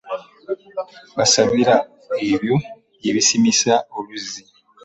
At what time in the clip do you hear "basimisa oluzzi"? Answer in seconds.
3.15-4.43